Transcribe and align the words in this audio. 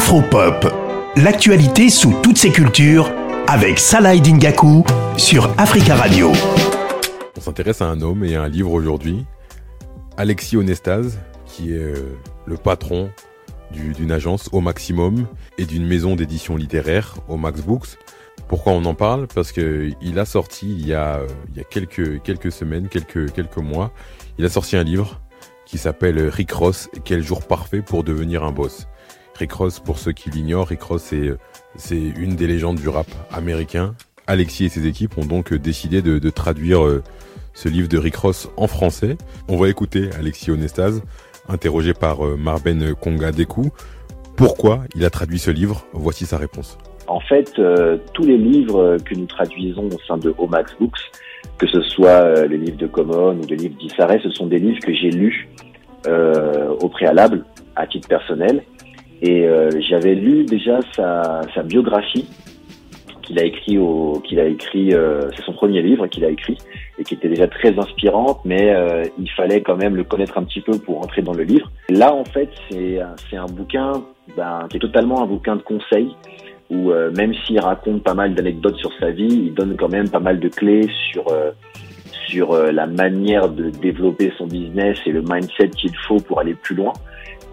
Afropop, 0.00 0.66
l'actualité 1.16 1.90
sous 1.90 2.14
toutes 2.22 2.38
ses 2.38 2.50
cultures 2.50 3.12
avec 3.46 3.78
Salah 3.78 4.16
Dingaku 4.16 4.82
sur 5.18 5.52
Africa 5.58 5.94
Radio. 5.94 6.32
On 7.36 7.40
s'intéresse 7.42 7.82
à 7.82 7.84
un 7.84 8.00
homme 8.00 8.24
et 8.24 8.34
à 8.34 8.42
un 8.44 8.48
livre 8.48 8.72
aujourd'hui, 8.72 9.26
Alexis 10.16 10.56
Onestaz, 10.56 11.18
qui 11.44 11.74
est 11.74 11.82
euh, 11.82 12.16
le 12.46 12.56
patron 12.56 13.10
d'une 13.72 14.10
agence 14.10 14.48
au 14.52 14.62
maximum 14.62 15.26
et 15.58 15.66
d'une 15.66 15.86
maison 15.86 16.16
d'édition 16.16 16.56
littéraire 16.56 17.16
au 17.28 17.36
Max 17.36 17.60
Books. 17.60 17.98
Pourquoi 18.48 18.72
on 18.72 18.86
en 18.86 18.94
parle? 18.94 19.26
Parce 19.26 19.52
que 19.52 19.90
il 20.00 20.18
a 20.18 20.24
sorti 20.24 20.66
il 20.66 20.86
y 20.86 20.94
a, 20.94 21.20
quelques 21.68 22.52
semaines, 22.52 22.88
quelques, 22.88 23.30
quelques 23.32 23.58
mois, 23.58 23.92
il 24.38 24.46
a 24.46 24.48
sorti 24.48 24.76
un 24.76 24.82
livre 24.82 25.20
qui 25.66 25.76
s'appelle 25.76 26.26
Rick 26.26 26.52
Ross, 26.52 26.88
Quel 27.04 27.22
jour 27.22 27.46
parfait 27.46 27.82
pour 27.82 28.02
devenir 28.02 28.44
un 28.44 28.50
boss. 28.50 28.88
Rick 29.40 29.52
Ross, 29.52 29.80
pour 29.80 29.98
ceux 29.98 30.12
qui 30.12 30.28
l'ignorent, 30.28 30.66
Rick 30.66 30.82
Ross 30.82 31.14
c'est, 31.76 31.96
une 31.96 32.36
des 32.36 32.46
légendes 32.46 32.76
du 32.76 32.90
rap 32.90 33.06
américain. 33.32 33.94
Alexis 34.26 34.66
et 34.66 34.68
ses 34.68 34.86
équipes 34.86 35.16
ont 35.16 35.24
donc 35.24 35.54
décidé 35.54 36.02
de, 36.02 36.28
traduire 36.28 36.84
euh, 36.84 37.02
ce 37.54 37.70
livre 37.70 37.88
de 37.88 37.96
Rick 37.96 38.16
Ross 38.16 38.50
en 38.58 38.66
français. 38.66 39.16
On 39.48 39.56
va 39.56 39.70
écouter 39.70 40.10
Alexis 40.18 40.50
Onestaz, 40.50 41.00
interrogé 41.48 41.94
par 41.94 42.26
euh, 42.26 42.36
Marben 42.36 42.94
Konga 42.94 43.32
Deku. 43.32 43.70
Pourquoi 44.36 44.82
il 44.94 45.06
a 45.06 45.10
traduit 45.10 45.38
ce 45.38 45.50
livre? 45.50 45.86
Voici 45.94 46.26
sa 46.26 46.36
réponse. 46.36 46.76
En 47.06 47.20
fait, 47.20 47.50
euh, 47.58 47.96
tous 48.12 48.24
les 48.24 48.36
livres 48.36 48.98
que 49.06 49.14
nous 49.14 49.26
traduisons 49.26 49.86
au 49.86 49.98
sein 50.06 50.18
de 50.18 50.34
Omax 50.36 50.76
Books, 50.78 51.00
que 51.56 51.66
ce 51.66 51.80
soit 51.80 52.46
les 52.46 52.58
livres 52.58 52.76
de 52.76 52.86
Common 52.86 53.38
ou 53.38 53.46
les 53.48 53.56
livres 53.56 53.78
d'Issaré, 53.78 54.20
ce 54.22 54.28
sont 54.28 54.48
des 54.48 54.58
livres 54.58 54.80
que 54.80 54.92
j'ai 54.92 55.10
lus 55.10 55.48
au 56.06 56.88
préalable, 56.88 57.44
à 57.76 57.86
titre 57.86 58.08
personnel. 58.08 58.62
Et 59.22 59.46
j'avais 59.88 60.14
lu 60.14 60.44
déjà 60.44 60.80
sa, 60.96 61.42
sa 61.54 61.62
biographie 61.62 62.26
qu'il 63.22 63.38
a 63.38 63.44
écrit 63.44 63.76
au, 63.76 64.20
qu'il 64.24 64.40
a 64.40 64.46
écrit, 64.46 64.92
c'est 65.36 65.42
son 65.42 65.52
premier 65.52 65.82
livre 65.82 66.06
qu'il 66.06 66.24
a 66.24 66.30
écrit 66.30 66.56
et 66.98 67.04
qui 67.04 67.14
était 67.14 67.28
déjà 67.28 67.46
très 67.46 67.78
inspirante, 67.78 68.40
mais 68.46 68.74
il 69.18 69.30
fallait 69.32 69.60
quand 69.60 69.76
même 69.76 69.94
le 69.94 70.04
connaître 70.04 70.38
un 70.38 70.44
petit 70.44 70.62
peu 70.62 70.78
pour 70.78 71.02
entrer 71.02 71.20
dans 71.20 71.34
le 71.34 71.42
livre. 71.42 71.70
Là, 71.90 72.14
en 72.14 72.24
fait, 72.24 72.48
c'est 72.70 72.98
c'est 73.28 73.36
un 73.36 73.46
bouquin 73.46 73.92
ben, 74.36 74.66
qui 74.70 74.78
est 74.78 74.80
totalement 74.80 75.22
un 75.22 75.26
bouquin 75.26 75.56
de 75.56 75.62
conseils 75.62 76.14
où 76.70 76.90
euh, 76.90 77.10
même 77.16 77.34
s'il 77.34 77.58
raconte 77.60 78.02
pas 78.02 78.14
mal 78.14 78.34
d'anecdotes 78.34 78.76
sur 78.76 78.92
sa 78.98 79.10
vie, 79.10 79.26
il 79.26 79.54
donne 79.54 79.76
quand 79.76 79.88
même 79.88 80.08
pas 80.08 80.20
mal 80.20 80.38
de 80.38 80.48
clés 80.48 80.88
sur 81.10 81.28
euh, 81.32 81.50
sur 82.30 82.52
euh, 82.52 82.70
la 82.70 82.86
manière 82.86 83.48
de 83.48 83.70
développer 83.70 84.32
son 84.38 84.46
business 84.46 84.98
et 85.06 85.12
le 85.12 85.22
mindset 85.22 85.70
qu'il 85.70 85.94
faut 86.06 86.18
pour 86.18 86.40
aller 86.40 86.54
plus 86.54 86.74
loin. 86.74 86.92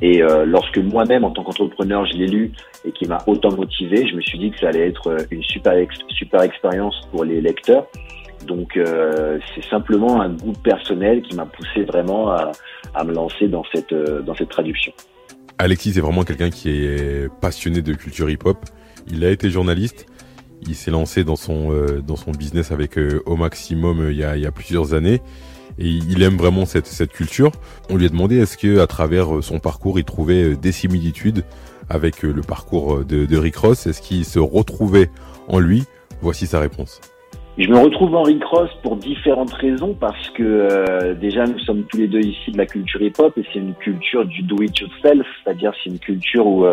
Et 0.00 0.20
lorsque 0.46 0.78
moi-même, 0.78 1.22
en 1.22 1.30
tant 1.30 1.44
qu'entrepreneur, 1.44 2.04
je 2.06 2.14
l'ai 2.14 2.26
lu 2.26 2.50
et 2.84 2.90
qui 2.90 3.06
m'a 3.06 3.18
autant 3.28 3.54
motivé, 3.54 4.04
je 4.04 4.16
me 4.16 4.20
suis 4.20 4.36
dit 4.36 4.50
que 4.50 4.58
ça 4.58 4.70
allait 4.70 4.88
être 4.88 5.16
une 5.30 5.44
super 5.44 5.74
super 6.08 6.42
expérience 6.42 7.02
pour 7.12 7.22
les 7.22 7.40
lecteurs. 7.40 7.86
Donc 8.48 8.76
c'est 9.54 9.64
simplement 9.66 10.20
un 10.20 10.30
goût 10.30 10.54
personnel 10.54 11.22
qui 11.22 11.36
m'a 11.36 11.46
poussé 11.46 11.84
vraiment 11.84 12.32
à, 12.32 12.50
à, 12.96 13.04
me 13.04 13.14
lancer 13.14 13.46
dans 13.46 13.62
cette 13.72 13.94
dans 13.94 14.34
cette 14.34 14.48
traduction. 14.48 14.92
Alexis, 15.58 15.92
c'est 15.92 16.00
vraiment 16.00 16.24
quelqu'un 16.24 16.50
qui 16.50 16.70
est 16.70 17.30
passionné 17.40 17.80
de 17.80 17.94
culture 17.94 18.28
hip-hop 18.28 18.58
il 19.10 19.24
a 19.24 19.30
été 19.30 19.50
journaliste. 19.50 20.06
Il 20.64 20.76
s'est 20.76 20.92
lancé 20.92 21.24
dans 21.24 21.36
son 21.36 21.72
euh, 21.72 22.00
dans 22.00 22.14
son 22.14 22.30
business 22.30 22.70
avec 22.70 22.96
euh, 22.96 23.20
au 23.26 23.34
maximum 23.34 24.00
euh, 24.00 24.12
il, 24.12 24.18
y 24.18 24.24
a, 24.24 24.36
il 24.36 24.42
y 24.42 24.46
a 24.46 24.52
plusieurs 24.52 24.94
années 24.94 25.20
et 25.76 25.88
il 25.88 26.22
aime 26.22 26.36
vraiment 26.36 26.66
cette 26.66 26.86
cette 26.86 27.12
culture. 27.12 27.50
On 27.90 27.96
lui 27.96 28.06
a 28.06 28.08
demandé 28.08 28.38
est-ce 28.38 28.56
que 28.56 28.78
à 28.78 28.86
travers 28.86 29.42
son 29.42 29.58
parcours 29.58 29.98
il 29.98 30.04
trouvait 30.04 30.54
des 30.54 30.70
similitudes 30.70 31.44
avec 31.88 32.22
le 32.22 32.42
parcours 32.42 33.04
de, 33.04 33.26
de 33.26 33.36
Rick 33.36 33.56
Ross. 33.56 33.86
Est-ce 33.86 34.00
qu'il 34.00 34.24
se 34.24 34.38
retrouvait 34.38 35.10
en 35.48 35.58
lui? 35.58 35.82
Voici 36.20 36.46
sa 36.46 36.60
réponse. 36.60 37.00
Je 37.58 37.68
me 37.68 37.78
retrouve 37.78 38.14
en 38.14 38.22
Rick 38.22 38.44
Ross 38.44 38.70
pour 38.82 38.96
différentes 38.96 39.52
raisons 39.52 39.94
parce 39.94 40.30
que 40.30 41.12
déjà 41.14 41.44
nous 41.44 41.58
sommes 41.58 41.82
tous 41.84 41.98
les 41.98 42.08
deux 42.08 42.20
ici 42.20 42.52
de 42.52 42.56
la 42.58 42.66
culture 42.66 43.02
hip-hop 43.02 43.36
et 43.36 43.44
c'est 43.52 43.58
une 43.58 43.74
culture 43.74 44.24
du 44.24 44.42
do 44.42 44.62
it 44.62 44.78
yourself, 44.78 45.26
c'est-à-dire 45.42 45.72
c'est 45.82 45.90
une 45.90 45.98
culture 45.98 46.46
où 46.46 46.64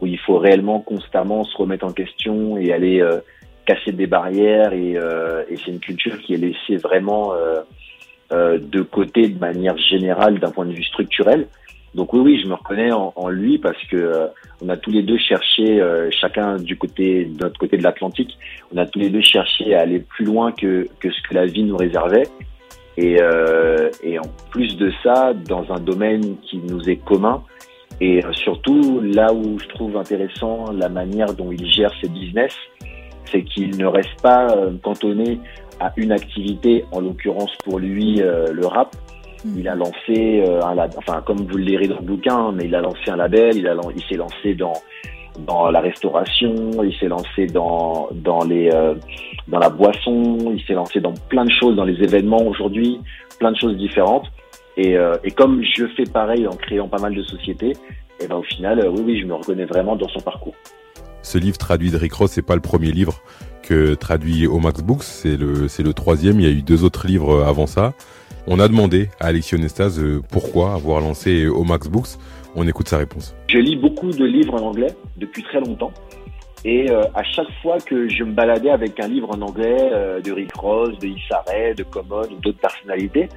où 0.00 0.06
il 0.06 0.18
faut 0.18 0.38
réellement 0.38 0.80
constamment 0.80 1.44
se 1.44 1.56
remettre 1.56 1.84
en 1.84 1.92
question 1.92 2.58
et 2.58 2.72
aller 2.72 3.00
euh, 3.00 3.20
casser 3.66 3.92
des 3.92 4.06
barrières. 4.06 4.72
Et, 4.72 4.96
euh, 4.96 5.44
et 5.48 5.56
c'est 5.56 5.70
une 5.70 5.80
culture 5.80 6.18
qui 6.18 6.34
est 6.34 6.38
laissée 6.38 6.76
vraiment 6.76 7.32
euh, 8.32 8.58
de 8.58 8.82
côté 8.82 9.28
de 9.28 9.38
manière 9.38 9.76
générale 9.78 10.38
d'un 10.38 10.50
point 10.50 10.66
de 10.66 10.72
vue 10.72 10.84
structurel. 10.84 11.46
Donc 11.94 12.12
oui, 12.12 12.20
oui, 12.20 12.40
je 12.42 12.48
me 12.48 12.54
reconnais 12.54 12.92
en, 12.92 13.12
en 13.14 13.28
lui 13.28 13.58
parce 13.58 13.80
que 13.84 14.28
on 14.60 14.68
a 14.68 14.76
tous 14.76 14.90
les 14.90 15.02
deux 15.02 15.18
cherché, 15.18 15.80
chacun 16.10 16.56
du 16.56 16.76
côté 16.76 17.26
de 17.26 17.40
notre 17.40 17.56
côté 17.56 17.76
de 17.76 17.84
l'Atlantique, 17.84 18.36
on 18.74 18.78
a 18.78 18.86
tous 18.86 18.98
les 18.98 19.10
deux 19.10 19.20
cherché 19.20 19.76
à 19.76 19.82
aller 19.82 20.00
plus 20.00 20.24
loin 20.24 20.50
que, 20.50 20.88
que 20.98 21.08
ce 21.12 21.22
que 21.28 21.34
la 21.34 21.46
vie 21.46 21.62
nous 21.62 21.76
réservait. 21.76 22.26
Et, 22.96 23.18
et 24.02 24.18
en 24.18 24.28
plus 24.50 24.76
de 24.76 24.92
ça, 25.04 25.34
dans 25.34 25.72
un 25.72 25.78
domaine 25.78 26.36
qui 26.42 26.56
nous 26.56 26.90
est 26.90 26.96
commun, 26.96 27.44
et 28.00 28.24
euh, 28.24 28.32
surtout, 28.32 29.00
là 29.00 29.32
où 29.32 29.58
je 29.58 29.66
trouve 29.68 29.96
intéressant 29.96 30.72
la 30.72 30.88
manière 30.88 31.32
dont 31.34 31.52
il 31.52 31.64
gère 31.70 31.92
ses 32.00 32.08
business, 32.08 32.54
c'est 33.30 33.42
qu'il 33.42 33.76
ne 33.76 33.86
reste 33.86 34.20
pas 34.22 34.48
euh, 34.50 34.72
cantonné 34.82 35.40
à 35.80 35.92
une 35.96 36.12
activité, 36.12 36.84
en 36.92 37.00
l'occurrence 37.00 37.52
pour 37.64 37.78
lui 37.78 38.20
euh, 38.20 38.52
le 38.52 38.66
rap. 38.66 38.94
Hmm. 39.44 39.58
Il 39.58 39.68
a 39.68 39.74
lancé 39.74 40.44
un 40.62 40.74
label, 40.74 40.98
enfin 40.98 41.22
comme 41.24 41.38
vous 41.38 41.58
le 41.58 41.64
lirez 41.64 41.88
dans 41.88 41.98
le 41.98 42.04
bouquin, 42.04 42.52
mais 42.52 42.64
il 42.64 42.74
a 42.74 42.80
lancé 42.80 43.10
un 43.10 43.16
label, 43.16 43.56
il, 43.56 43.68
a, 43.68 43.76
il 43.94 44.02
s'est 44.04 44.16
lancé 44.16 44.54
dans 44.54 44.72
dans 45.46 45.68
la 45.68 45.80
restauration, 45.80 46.54
il 46.84 46.94
s'est 46.96 47.08
lancé 47.08 47.46
dans 47.46 48.08
dans 48.12 48.44
les 48.44 48.70
dans 49.48 49.58
la 49.58 49.68
boisson, 49.68 50.38
il 50.54 50.62
s'est 50.64 50.74
lancé 50.74 51.00
dans 51.00 51.12
plein 51.28 51.44
de 51.44 51.50
choses, 51.50 51.76
dans 51.76 51.84
les 51.84 52.00
événements 52.02 52.42
aujourd'hui, 52.46 53.00
plein 53.38 53.50
de 53.52 53.56
choses 53.56 53.76
différentes. 53.76 54.26
Et, 54.76 54.96
euh, 54.96 55.16
et, 55.22 55.30
comme 55.30 55.62
je 55.62 55.86
fais 55.96 56.04
pareil 56.04 56.46
en 56.46 56.56
créant 56.56 56.88
pas 56.88 56.98
mal 56.98 57.14
de 57.14 57.22
sociétés, 57.22 57.74
et 58.20 58.26
ben 58.26 58.36
au 58.36 58.42
final, 58.42 58.80
euh, 58.80 58.90
oui, 58.90 59.02
oui, 59.04 59.20
je 59.20 59.26
me 59.26 59.34
reconnais 59.34 59.66
vraiment 59.66 59.96
dans 59.96 60.08
son 60.08 60.20
parcours. 60.20 60.54
Ce 61.22 61.38
livre 61.38 61.58
traduit 61.58 61.90
de 61.90 61.96
Rick 61.96 62.12
Ross, 62.14 62.32
c'est 62.32 62.42
pas 62.42 62.54
le 62.54 62.60
premier 62.60 62.90
livre 62.90 63.20
que 63.62 63.94
traduit 63.94 64.46
Omax 64.46 64.82
Books, 64.82 65.04
c'est 65.04 65.36
le, 65.36 65.68
c'est 65.68 65.82
le 65.82 65.94
troisième. 65.94 66.38
Il 66.40 66.46
y 66.46 66.48
a 66.48 66.52
eu 66.52 66.62
deux 66.62 66.84
autres 66.84 67.06
livres 67.06 67.36
euh, 67.36 67.46
avant 67.46 67.66
ça. 67.66 67.94
On 68.46 68.60
a 68.60 68.68
demandé 68.68 69.08
à 69.20 69.28
Alexis 69.28 69.54
Onestaz 69.54 69.98
pourquoi 70.30 70.74
avoir 70.74 71.00
lancé 71.00 71.46
Omax 71.46 71.88
Books. 71.88 72.18
On 72.54 72.68
écoute 72.68 72.88
sa 72.88 72.98
réponse. 72.98 73.34
Je 73.48 73.58
lis 73.58 73.76
beaucoup 73.76 74.10
de 74.10 74.24
livres 74.24 74.54
en 74.54 74.66
anglais 74.66 74.94
depuis 75.16 75.42
très 75.42 75.60
longtemps. 75.60 75.92
Et 76.64 76.90
euh, 76.90 77.02
à 77.14 77.22
chaque 77.22 77.50
fois 77.62 77.76
que 77.78 78.08
je 78.08 78.24
me 78.24 78.32
baladais 78.32 78.70
avec 78.70 78.98
un 78.98 79.08
livre 79.08 79.28
en 79.30 79.42
anglais 79.42 79.90
euh, 79.92 80.20
de 80.20 80.32
Rick 80.32 80.54
Ross, 80.56 80.98
de 80.98 81.08
Issa 81.08 81.44
de 81.76 81.82
Common 81.82 82.22
ou 82.30 82.40
d'autres 82.40 82.58
personnalités, 82.58 83.28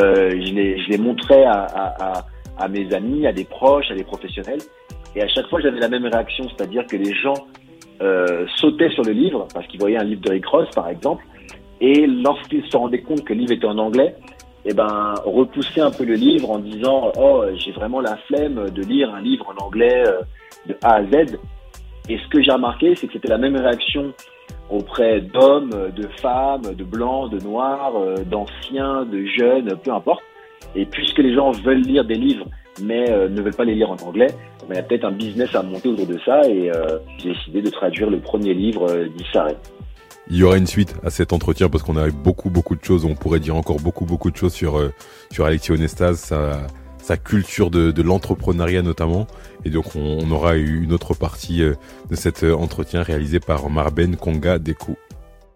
je, 0.00 0.52
les, 0.54 0.82
je 0.82 0.88
les 0.90 0.98
montrais 0.98 1.44
à, 1.44 2.68
mes 2.68 2.92
amis, 2.94 3.26
à 3.26 3.32
des 3.32 3.44
proches, 3.44 3.90
à 3.90 3.94
des 3.94 4.04
professionnels. 4.04 4.60
Et 5.14 5.22
à 5.22 5.28
chaque 5.28 5.48
fois, 5.48 5.60
j'avais 5.60 5.80
la 5.80 5.88
même 5.88 6.06
réaction, 6.06 6.46
c'est-à-dire 6.48 6.86
que 6.86 6.96
les 6.96 7.12
gens 7.14 7.34
euh, 8.00 8.46
sautaient 8.56 8.90
sur 8.90 9.04
le 9.04 9.12
livre 9.12 9.46
parce 9.52 9.66
qu'ils 9.66 9.80
voyaient 9.80 9.98
un 9.98 10.04
livre 10.04 10.22
de 10.22 10.30
Rick 10.30 10.46
Ross, 10.46 10.68
par 10.74 10.88
exemple, 10.88 11.24
et 11.80 12.06
lorsqu'ils 12.06 12.64
se 12.70 12.76
rendaient 12.76 13.02
compte 13.02 13.24
que 13.24 13.32
le 13.32 13.40
livre 13.40 13.52
était 13.52 13.66
en 13.66 13.78
anglais, 13.78 14.14
eh 14.64 14.72
ben, 14.72 15.14
repoussaient 15.24 15.80
un 15.80 15.90
peu 15.90 16.04
le 16.04 16.14
livre 16.14 16.50
en 16.50 16.58
disant 16.58 17.12
Oh, 17.18 17.44
j'ai 17.56 17.72
vraiment 17.72 18.00
la 18.00 18.16
flemme 18.28 18.70
de 18.70 18.82
lire 18.82 19.12
un 19.12 19.20
livre 19.20 19.52
en 19.56 19.64
anglais 19.64 20.04
euh, 20.06 20.20
de 20.66 20.76
A 20.82 20.94
à 20.94 21.04
Z. 21.04 21.38
Et 22.08 22.18
ce 22.18 22.28
que 22.28 22.42
j'ai 22.42 22.52
remarqué, 22.52 22.94
c'est 22.94 23.08
que 23.08 23.12
c'était 23.14 23.28
la 23.28 23.38
même 23.38 23.56
réaction 23.56 24.12
auprès 24.72 25.20
d'hommes, 25.20 25.70
de 25.94 26.08
femmes, 26.20 26.74
de 26.74 26.84
blancs, 26.84 27.30
de 27.30 27.38
noirs, 27.44 27.92
euh, 27.96 28.16
d'anciens, 28.24 29.04
de 29.04 29.24
jeunes, 29.38 29.76
peu 29.84 29.92
importe. 29.92 30.22
Et 30.74 30.86
puisque 30.86 31.18
les 31.18 31.34
gens 31.34 31.50
veulent 31.52 31.82
lire 31.82 32.04
des 32.04 32.14
livres, 32.14 32.46
mais 32.82 33.10
euh, 33.10 33.28
ne 33.28 33.42
veulent 33.42 33.54
pas 33.54 33.64
les 33.64 33.74
lire 33.74 33.90
en 33.90 33.96
anglais, 33.96 34.28
ben, 34.68 34.70
il 34.70 34.76
y 34.76 34.78
a 34.78 34.82
peut-être 34.82 35.04
un 35.04 35.12
business 35.12 35.54
à 35.54 35.62
monter 35.62 35.90
autour 35.90 36.06
de 36.06 36.18
ça 36.24 36.40
et 36.48 36.70
euh, 36.70 36.98
j'ai 37.18 37.32
décidé 37.32 37.62
de 37.62 37.70
traduire 37.70 38.08
le 38.08 38.18
premier 38.18 38.54
livre 38.54 39.06
d'Issaré. 39.16 39.54
Il 40.30 40.36
y 40.36 40.44
aura 40.44 40.56
une 40.56 40.68
suite 40.68 40.94
à 41.04 41.10
cet 41.10 41.32
entretien 41.32 41.68
parce 41.68 41.82
qu'on 41.82 41.96
a 41.96 42.08
beaucoup 42.08 42.48
beaucoup 42.48 42.76
de 42.76 42.82
choses, 42.82 43.04
on 43.04 43.14
pourrait 43.14 43.40
dire 43.40 43.56
encore 43.56 43.80
beaucoup 43.80 44.06
beaucoup 44.06 44.30
de 44.30 44.36
choses 44.36 44.54
sur 44.54 44.80
sur 45.30 45.44
Alexis 45.44 45.72
sa 47.02 47.16
culture 47.16 47.70
de, 47.70 48.02
l'entrepreneuriat 48.02 48.82
notamment. 48.82 49.26
Et 49.64 49.70
donc 49.70 49.94
on, 49.96 50.18
on, 50.22 50.30
aura 50.30 50.56
eu 50.56 50.82
une 50.82 50.92
autre 50.92 51.14
partie 51.14 51.60
de 51.60 52.16
cet 52.16 52.42
entretien 52.42 53.02
réalisé 53.02 53.40
par 53.40 53.68
Marben 53.68 54.16
Konga 54.16 54.58
Dekou. 54.58 54.96